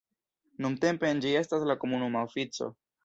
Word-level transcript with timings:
Nuntempe 0.65 1.11
en 1.15 1.21
ĝi 1.25 1.35
estas 1.43 1.67
la 1.73 1.77
komunuma 1.85 2.25
ofico. 2.29 2.71